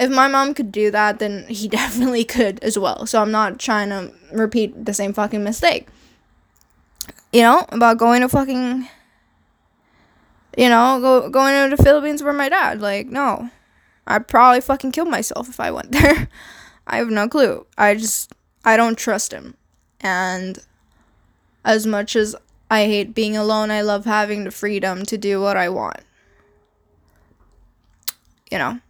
If 0.00 0.10
my 0.10 0.26
mom 0.26 0.54
could 0.54 0.72
do 0.72 0.90
that, 0.90 1.20
then 1.20 1.44
he 1.48 1.68
definitely 1.80 2.24
could 2.24 2.58
as 2.64 2.78
well. 2.78 3.06
So 3.06 3.20
I'm 3.20 3.30
not 3.30 3.60
trying 3.60 3.90
to 3.90 4.12
repeat 4.32 4.84
the 4.86 4.94
same 4.94 5.12
fucking 5.12 5.44
mistake. 5.44 5.86
You 7.32 7.42
know, 7.42 7.66
about 7.70 7.98
going 7.98 8.22
to 8.22 8.28
fucking 8.28 8.88
you 10.56 10.68
know, 10.68 10.98
go 11.00 11.28
going 11.28 11.70
to 11.70 11.76
the 11.76 11.82
Philippines 11.82 12.20
for 12.22 12.32
my 12.32 12.48
dad. 12.48 12.80
Like, 12.80 13.06
no. 13.06 13.50
I'd 14.06 14.26
probably 14.26 14.60
fucking 14.60 14.92
kill 14.92 15.04
myself 15.04 15.48
if 15.48 15.60
I 15.60 15.70
went 15.70 15.92
there. 15.92 16.28
I 16.86 16.96
have 16.96 17.10
no 17.10 17.28
clue. 17.28 17.66
I 17.78 17.94
just 17.94 18.32
I 18.64 18.76
don't 18.76 18.98
trust 18.98 19.32
him. 19.32 19.56
And 20.00 20.58
as 21.64 21.86
much 21.86 22.16
as 22.16 22.34
I 22.70 22.86
hate 22.86 23.14
being 23.14 23.36
alone, 23.36 23.70
I 23.70 23.82
love 23.82 24.04
having 24.04 24.44
the 24.44 24.50
freedom 24.50 25.04
to 25.06 25.18
do 25.18 25.40
what 25.40 25.56
I 25.56 25.68
want. 25.68 26.00
You 28.50 28.58
know, 28.58 28.80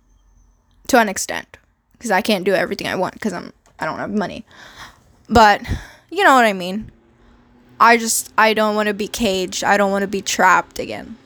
to 0.91 0.99
an 0.99 1.09
extent, 1.09 1.57
because 1.93 2.11
I 2.11 2.21
can't 2.21 2.45
do 2.45 2.55
everything 2.55 2.87
I 2.87 2.95
want 2.95 3.15
because 3.15 3.33
I'm 3.33 3.53
I 3.79 3.87
don't 3.87 3.99
have 3.99 4.13
money. 4.13 4.45
But 5.29 5.63
you 6.11 6.23
know 6.25 6.35
what 6.35 6.45
I 6.45 6.53
mean. 6.53 6.91
I 7.79 7.97
just 7.97 8.33
I 8.37 8.55
don't 8.55 8.75
want 8.75 8.89
to 8.89 8.95
be 8.95 9.09
caged. 9.09 9.65
I 9.65 9.77
don't 9.77 9.91
want 9.91 10.03
to 10.03 10.09
be 10.09 10.23
trapped 10.23 10.79
again 10.79 11.17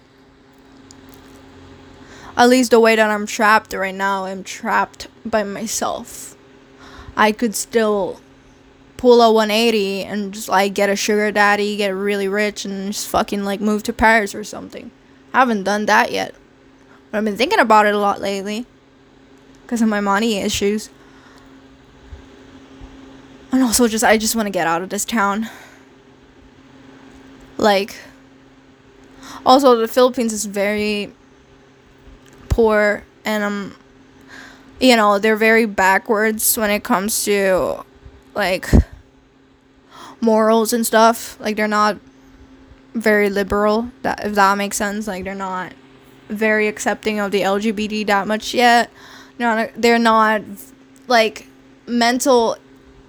at 2.37 2.49
least 2.49 2.71
the 2.71 2.81
way 2.81 2.97
that 2.97 3.11
I'm 3.11 3.27
trapped 3.27 3.73
right 3.73 3.95
now, 3.95 4.25
I'm 4.25 4.43
trapped 4.43 5.09
by 5.25 5.43
myself. 5.45 6.37
I 7.17 7.33
could 7.33 7.55
still 7.55 8.21
pull 8.97 9.23
a 9.23 9.33
180 9.33 10.03
and 10.03 10.35
just 10.35 10.49
like 10.49 10.75
get 10.75 10.91
a 10.91 10.97
sugar 10.97 11.31
daddy, 11.31 11.77
get 11.77 11.91
really 11.91 12.27
rich, 12.27 12.65
and 12.65 12.93
just 12.93 13.09
fucking 13.09 13.45
like 13.45 13.61
move 13.61 13.83
to 13.85 13.93
Paris 13.93 14.35
or 14.35 14.43
something. 14.43 14.91
I 15.33 15.41
haven't 15.41 15.65
done 15.65 15.87
that 15.87 16.11
yet. 16.11 16.35
But 17.11 17.19
I've 17.19 17.25
been 17.25 17.37
thinking 17.37 17.61
about 17.61 17.87
it 17.87 17.95
a 17.95 17.99
lot 17.99 18.21
lately 18.21 18.67
because 19.65 19.83
of 19.83 19.89
my 19.89 20.01
money 20.01 20.39
issues. 20.39 20.91
And 23.51 23.63
also, 23.63 23.89
just 23.89 24.05
I 24.05 24.19
just 24.19 24.37
want 24.37 24.47
to 24.47 24.51
get 24.51 24.67
out 24.67 24.83
of 24.83 24.91
this 24.91 25.05
town. 25.05 25.49
Like, 27.57 27.97
also, 29.45 29.77
the 29.77 29.89
Philippines 29.89 30.33
is 30.33 30.45
very 30.45 31.13
poor 32.55 33.03
and 33.25 33.43
um 33.43 33.75
you 34.79 34.95
know 34.95 35.19
they're 35.19 35.35
very 35.35 35.67
backwards 35.67 36.57
when 36.57 36.71
it 36.71 36.85
comes 36.85 37.25
to 37.25 37.85
like 38.37 38.71
morals 40.21 40.73
and 40.73 40.87
stuff 40.87 41.39
like 41.41 41.57
they're 41.57 41.67
not 41.67 41.99
very 42.95 43.29
liberal 43.29 43.91
that 44.03 44.25
if 44.25 44.35
that 44.37 44.57
makes 44.57 44.77
sense 44.77 45.09
like 45.09 45.25
they're 45.25 45.35
not 45.35 45.73
very 46.29 46.69
accepting 46.69 47.19
of 47.19 47.33
the 47.33 47.41
lgbt 47.41 48.07
that 48.07 48.29
much 48.29 48.55
yet 48.55 48.89
no 49.39 49.69
they're 49.77 49.99
not 49.99 50.43
like 51.09 51.47
mental 51.87 52.57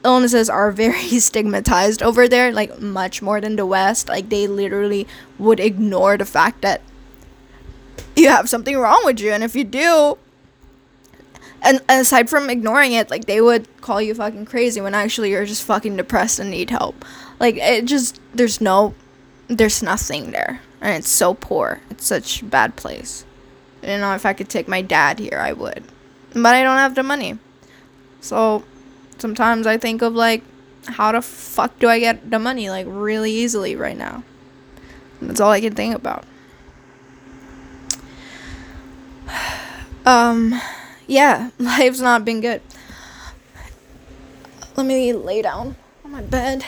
illnesses 0.06 0.50
are 0.50 0.72
very 0.72 1.20
stigmatized 1.20 2.02
over 2.02 2.28
there 2.28 2.52
like 2.52 2.80
much 2.80 3.22
more 3.22 3.42
than 3.42 3.56
the 3.56 3.66
west. 3.66 4.08
Like 4.08 4.30
they 4.30 4.48
literally 4.48 5.08
would 5.38 5.60
ignore 5.60 6.18
the 6.18 6.26
fact 6.26 6.62
that 6.62 6.82
you 8.16 8.30
have 8.30 8.48
something 8.48 8.78
wrong 8.78 9.02
with 9.04 9.20
you. 9.20 9.32
And 9.32 9.44
if 9.44 9.56
you 9.56 9.64
do 9.64 10.18
and, 11.62 11.82
and 11.90 12.02
aside 12.02 12.30
from 12.30 12.50
ignoring 12.50 12.94
it 12.94 13.10
like 13.10 13.26
they 13.26 13.42
would 13.42 13.68
call 13.82 14.02
you 14.02 14.14
fucking 14.14 14.46
crazy 14.46 14.80
when 14.80 14.94
actually 14.94 15.32
you're 15.32 15.46
just 15.46 15.64
fucking 15.64 15.98
depressed 15.98 16.40
and 16.40 16.52
need 16.52 16.70
help. 16.70 17.04
Like 17.40 17.56
it 17.58 17.86
just 17.86 18.22
there's 18.34 18.62
no 18.62 18.94
there's 19.48 19.82
nothing 19.84 20.32
there. 20.32 20.62
And 20.82 20.98
it's 21.00 21.10
so 21.10 21.34
poor. 21.34 21.82
It's 21.90 22.06
such 22.06 22.44
a 22.44 22.46
bad 22.46 22.76
place. 22.76 23.26
You 23.82 23.98
know 23.98 24.14
if 24.16 24.26
i 24.26 24.34
could 24.34 24.50
take 24.50 24.68
my 24.68 24.82
dad 24.82 25.20
here 25.20 25.38
i 25.40 25.54
would 25.54 25.84
but 26.36 26.54
i 26.54 26.62
don't 26.62 26.78
have 26.78 26.94
the 26.94 27.04
money 27.04 27.38
so 28.22 28.64
sometimes 29.18 29.66
i 29.66 29.78
think 29.78 30.02
of 30.02 30.14
like 30.14 30.44
how 30.86 31.12
the 31.12 31.22
fuck 31.22 31.78
do 31.80 31.90
i 31.90 31.98
get 31.98 32.30
the 32.30 32.38
money 32.38 32.70
like 32.70 32.86
really 32.88 33.32
easily 33.32 33.76
right 33.76 33.98
now 33.98 34.24
that's 35.22 35.40
all 35.40 35.52
i 35.52 35.60
can 35.60 35.74
think 35.74 35.96
about 35.96 36.24
um, 40.06 40.60
yeah, 41.08 41.52
life's 41.60 42.00
not 42.00 42.26
been 42.26 42.42
good. 42.42 42.62
Let 44.76 44.86
me 44.86 45.14
lay 45.14 45.42
down 45.42 45.76
on 46.04 46.12
my 46.12 46.22
bed. 46.22 46.66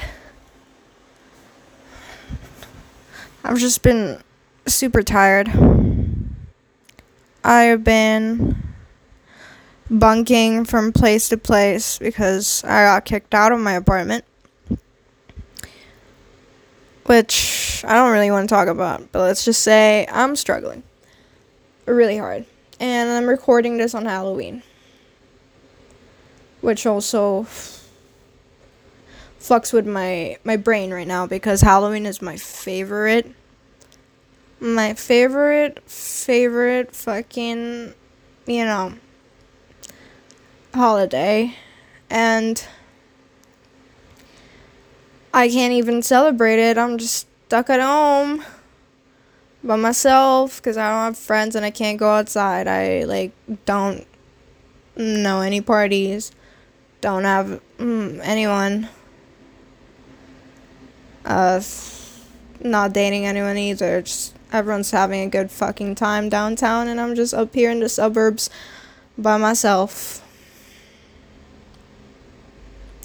I've 3.43 3.57
just 3.57 3.81
been 3.81 4.21
super 4.65 5.03
tired. 5.03 5.49
I've 7.43 7.83
been 7.83 8.55
bunking 9.89 10.65
from 10.65 10.91
place 10.91 11.29
to 11.29 11.37
place 11.37 11.99
because 11.99 12.63
I 12.63 12.83
got 12.83 13.05
kicked 13.05 13.33
out 13.33 13.51
of 13.51 13.59
my 13.59 13.73
apartment. 13.73 14.25
Which 17.05 17.83
I 17.87 17.93
don't 17.93 18.11
really 18.11 18.31
want 18.31 18.49
to 18.49 18.53
talk 18.53 18.67
about, 18.67 19.11
but 19.11 19.21
let's 19.21 19.45
just 19.45 19.61
say 19.63 20.05
I'm 20.11 20.35
struggling 20.35 20.83
really 21.85 22.17
hard 22.17 22.45
and 22.79 23.09
I'm 23.09 23.27
recording 23.29 23.77
this 23.77 23.95
on 23.95 24.05
Halloween. 24.05 24.61
which 26.61 26.85
also 26.85 27.45
fucks 29.39 29.71
with 29.71 29.87
my 29.87 30.37
my 30.43 30.57
brain 30.57 30.91
right 30.91 31.07
now 31.07 31.25
because 31.25 31.61
Halloween 31.61 32.05
is 32.05 32.21
my 32.21 32.35
favorite 32.37 33.31
my 34.59 34.93
favorite 34.93 35.81
favorite 35.89 36.95
fucking 36.95 37.93
you 38.45 38.65
know 38.65 38.93
holiday 40.73 41.55
and 42.09 42.65
I 45.33 45.49
can't 45.49 45.73
even 45.73 46.01
celebrate 46.01 46.59
it. 46.59 46.77
I'm 46.77 46.97
just 46.97 47.27
stuck 47.47 47.69
at 47.69 47.79
home 47.79 48.43
by 49.63 49.75
myself 49.75 50.57
because 50.57 50.77
I 50.77 50.89
don't 50.89 51.13
have 51.13 51.17
friends 51.17 51.55
and 51.55 51.65
I 51.65 51.71
can't 51.71 51.99
go 51.99 52.09
outside. 52.09 52.67
I 52.67 53.03
like 53.03 53.31
don't 53.65 54.05
know 54.95 55.41
any 55.41 55.61
parties, 55.61 56.31
don't 57.01 57.23
have 57.23 57.61
mm, 57.77 58.19
anyone. 58.23 58.89
Uh, 61.23 61.61
not 62.61 62.93
dating 62.93 63.25
anyone 63.25 63.57
either. 63.57 64.01
Just 64.01 64.33
everyone's 64.51 64.91
having 64.91 65.21
a 65.21 65.29
good 65.29 65.51
fucking 65.51 65.95
time 65.95 66.29
downtown, 66.29 66.87
and 66.87 66.99
I'm 66.99 67.15
just 67.15 67.33
up 67.33 67.53
here 67.53 67.69
in 67.69 67.79
the 67.79 67.89
suburbs 67.89 68.49
by 69.17 69.37
myself. 69.37 70.23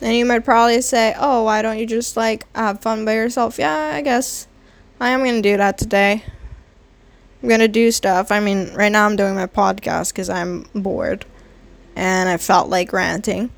And 0.02 0.16
you 0.16 0.26
might 0.26 0.44
probably 0.44 0.80
say, 0.80 1.14
oh, 1.16 1.44
why 1.44 1.62
don't 1.62 1.78
you 1.78 1.86
just 1.86 2.16
like 2.16 2.44
have 2.56 2.80
fun 2.80 3.04
by 3.04 3.14
yourself? 3.14 3.56
Yeah, 3.56 3.92
I 3.94 4.02
guess 4.02 4.48
I 5.00 5.10
am 5.10 5.24
gonna 5.24 5.40
do 5.40 5.56
that 5.56 5.78
today. 5.78 6.24
I'm 7.40 7.48
gonna 7.48 7.68
do 7.68 7.92
stuff. 7.92 8.32
I 8.32 8.40
mean, 8.40 8.74
right 8.74 8.90
now 8.90 9.06
I'm 9.06 9.14
doing 9.14 9.36
my 9.36 9.46
podcast 9.46 10.12
because 10.12 10.28
I'm 10.28 10.66
bored 10.74 11.24
and 11.94 12.28
I 12.28 12.36
felt 12.36 12.68
like 12.68 12.92
ranting. 12.92 13.50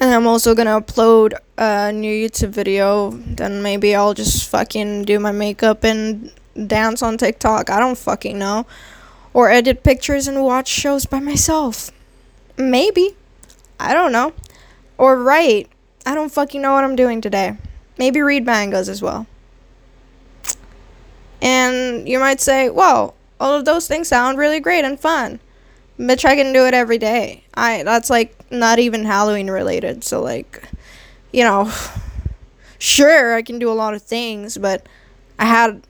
And 0.00 0.12
I'm 0.12 0.26
also 0.26 0.52
gonna 0.52 0.80
upload 0.80 1.34
a 1.56 1.92
new 1.92 2.28
YouTube 2.28 2.48
video. 2.48 3.10
Then 3.10 3.62
maybe 3.62 3.94
I'll 3.94 4.14
just 4.14 4.48
fucking 4.48 5.04
do 5.04 5.20
my 5.20 5.30
makeup 5.30 5.84
and 5.84 6.32
dance 6.66 7.02
on 7.02 7.18
TikTok. 7.18 7.70
I 7.70 7.78
don't 7.78 7.96
fucking 7.96 8.36
know. 8.36 8.66
Or 9.32 9.48
edit 9.48 9.84
pictures 9.84 10.26
and 10.26 10.42
watch 10.42 10.66
shows 10.66 11.06
by 11.06 11.20
myself. 11.20 11.92
Maybe. 12.56 13.16
I 13.78 13.94
don't 13.94 14.12
know. 14.12 14.32
Or 14.98 15.16
write. 15.16 15.68
I 16.06 16.14
don't 16.14 16.32
fucking 16.32 16.60
know 16.60 16.72
what 16.74 16.84
I'm 16.84 16.96
doing 16.96 17.20
today. 17.20 17.56
Maybe 17.98 18.20
read 18.20 18.44
mangas 18.44 18.88
as 18.88 19.00
well. 19.00 19.26
And 21.40 22.08
you 22.08 22.18
might 22.18 22.40
say, 22.40 22.68
whoa, 22.68 23.14
all 23.38 23.54
of 23.54 23.64
those 23.64 23.86
things 23.86 24.08
sound 24.08 24.38
really 24.38 24.60
great 24.60 24.84
and 24.84 24.98
fun. 24.98 25.40
Bitch, 25.98 26.24
I 26.24 26.34
can 26.34 26.52
do 26.52 26.66
it 26.66 26.74
every 26.74 26.98
day. 26.98 27.44
I 27.54 27.82
that's 27.84 28.10
like 28.10 28.34
not 28.50 28.78
even 28.78 29.04
Halloween 29.04 29.48
related. 29.48 30.02
So 30.02 30.22
like, 30.22 30.62
you 31.32 31.44
know, 31.44 31.70
sure 32.78 33.34
I 33.34 33.42
can 33.42 33.58
do 33.58 33.70
a 33.70 33.74
lot 33.74 33.94
of 33.94 34.02
things, 34.02 34.58
but 34.58 34.86
I 35.38 35.44
had 35.44 35.82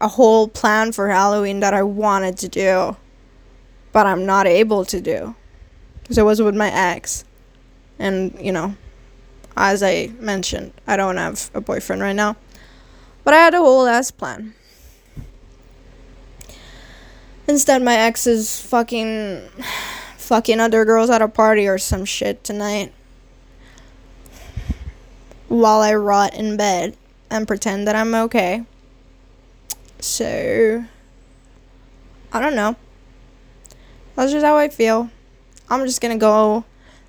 a 0.00 0.08
whole 0.08 0.48
plan 0.48 0.92
for 0.92 1.08
Halloween 1.08 1.60
that 1.60 1.74
I 1.74 1.82
wanted 1.82 2.38
to 2.38 2.48
do, 2.48 2.96
but 3.92 4.06
I'm 4.06 4.24
not 4.24 4.46
able 4.46 4.84
to 4.86 5.00
do. 5.00 5.34
Because 6.02 6.18
it 6.18 6.22
was 6.22 6.40
with 6.40 6.54
my 6.54 6.70
ex. 6.70 7.24
And, 7.98 8.36
you 8.40 8.52
know, 8.52 8.76
as 9.56 9.82
I 9.82 10.08
mentioned, 10.18 10.72
I 10.86 10.96
don't 10.96 11.16
have 11.16 11.50
a 11.54 11.60
boyfriend 11.60 12.02
right 12.02 12.16
now. 12.16 12.36
But 13.24 13.34
I 13.34 13.38
had 13.38 13.54
a 13.54 13.58
whole 13.58 13.86
ass 13.86 14.10
plan. 14.10 14.54
Instead, 17.48 17.82
my 17.82 17.96
ex 17.96 18.26
is 18.26 18.60
fucking. 18.60 19.48
fucking 20.26 20.58
other 20.58 20.84
girls 20.84 21.08
at 21.08 21.22
a 21.22 21.28
party 21.28 21.68
or 21.68 21.78
some 21.78 22.04
shit 22.04 22.42
tonight. 22.42 22.92
While 25.46 25.82
I 25.82 25.94
rot 25.94 26.34
in 26.34 26.56
bed 26.56 26.96
and 27.30 27.46
pretend 27.46 27.86
that 27.86 27.94
I'm 27.94 28.12
okay. 28.12 28.64
So. 30.00 30.84
I 32.32 32.40
don't 32.40 32.56
know. 32.56 32.74
That's 34.16 34.32
just 34.32 34.44
how 34.44 34.56
I 34.56 34.68
feel. 34.68 35.10
I'm 35.70 35.86
just 35.86 36.00
gonna 36.00 36.18
go 36.18 36.64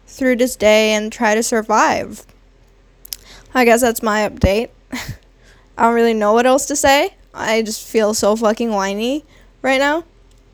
through 0.08 0.38
this 0.38 0.56
day 0.56 0.93
and 0.93 1.12
try 1.12 1.36
to 1.36 1.43
survive. 1.43 2.26
I 3.54 3.65
guess 3.65 3.82
that's 3.82 4.02
my 4.02 4.28
update. 4.28 4.70
I 4.91 5.84
don't 5.84 5.93
really 5.93 6.13
know 6.13 6.34
what 6.34 6.46
else 6.46 6.65
to 6.67 6.76
say. 6.76 7.15
I 7.34 7.62
just 7.62 7.88
feel 7.88 8.13
so 8.13 8.36
fucking 8.36 8.72
whiny 8.72 9.24
right 9.62 9.80
now. 9.80 10.06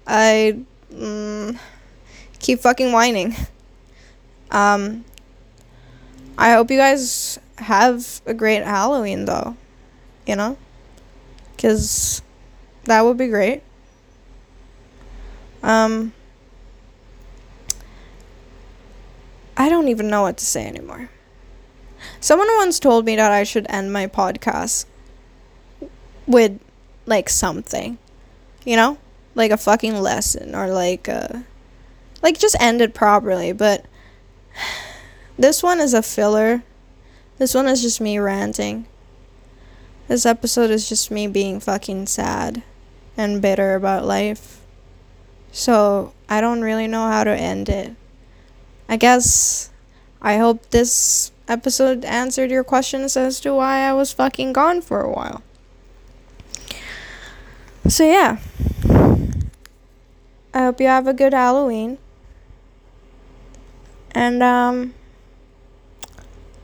I 0.05 0.59
mm, 0.91 1.57
keep 2.39 2.59
fucking 2.59 2.91
whining. 2.91 3.35
Um, 4.51 5.03
I 6.37 6.51
hope 6.51 6.69
you 6.69 6.77
guys 6.77 7.39
have 7.57 8.21
a 8.27 8.35
great 8.35 8.61
Halloween 8.63 9.25
though. 9.25 9.57
You 10.27 10.35
know? 10.35 10.57
Because 11.55 12.21
that 12.83 13.01
would 13.01 13.17
be 13.17 13.29
great. 13.29 13.63
Um, 15.63 16.13
I 19.55 19.69
don't 19.69 19.87
even 19.87 20.09
know 20.09 20.23
what 20.23 20.37
to 20.37 20.45
say 20.45 20.65
anymore. 20.65 21.09
Someone 22.19 22.47
once 22.57 22.79
told 22.79 23.05
me 23.05 23.15
that 23.15 23.31
I 23.31 23.43
should 23.43 23.67
end 23.69 23.93
my 23.93 24.07
podcast 24.07 24.85
with 26.25 26.59
like 27.05 27.29
something, 27.29 27.97
you 28.65 28.75
know, 28.75 28.97
like 29.35 29.51
a 29.51 29.57
fucking 29.57 29.95
lesson 29.95 30.55
or 30.55 30.67
like 30.67 31.07
a, 31.07 31.45
like 32.21 32.39
just 32.39 32.55
end 32.59 32.81
it 32.81 32.93
properly. 32.93 33.51
But 33.51 33.85
this 35.37 35.61
one 35.61 35.79
is 35.79 35.93
a 35.93 36.01
filler. 36.01 36.63
This 37.37 37.53
one 37.53 37.67
is 37.67 37.81
just 37.81 38.01
me 38.01 38.17
ranting. 38.19 38.87
This 40.07 40.25
episode 40.25 40.69
is 40.69 40.89
just 40.89 41.11
me 41.11 41.27
being 41.27 41.59
fucking 41.59 42.07
sad 42.07 42.63
and 43.15 43.41
bitter 43.41 43.75
about 43.75 44.05
life. 44.05 44.61
So 45.51 46.13
I 46.27 46.41
don't 46.41 46.61
really 46.61 46.87
know 46.87 47.07
how 47.07 47.23
to 47.23 47.31
end 47.31 47.69
it. 47.69 47.95
I 48.93 48.95
guess 48.95 49.71
I 50.21 50.37
hope 50.37 50.69
this 50.69 51.31
episode 51.47 52.05
answered 52.05 52.51
your 52.51 52.63
questions 52.63 53.17
as 53.17 53.39
to 53.39 53.55
why 53.55 53.79
I 53.79 53.91
was 53.91 54.13
fucking 54.13 54.53
gone 54.53 54.81
for 54.81 55.01
a 55.01 55.09
while. 55.09 55.41
So, 57.87 58.05
yeah. 58.05 58.37
I 60.53 60.59
hope 60.59 60.79
you 60.79 60.85
have 60.85 61.07
a 61.07 61.13
good 61.13 61.33
Halloween. 61.33 61.97
And, 64.11 64.43
um, 64.43 64.93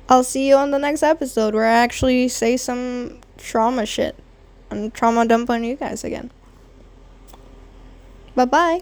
I'll 0.07 0.23
see 0.23 0.47
you 0.47 0.55
on 0.55 0.69
the 0.69 0.77
next 0.77 1.01
episode 1.01 1.55
where 1.55 1.65
I 1.65 1.79
actually 1.79 2.27
say 2.27 2.57
some 2.57 3.21
trauma 3.39 3.87
shit 3.87 4.15
and 4.69 4.93
trauma 4.93 5.25
dump 5.25 5.49
on 5.49 5.63
you 5.63 5.75
guys 5.75 6.03
again. 6.03 6.29
Bye 8.35 8.45
bye. 8.45 8.81